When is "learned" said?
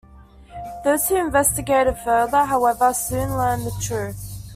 3.37-3.67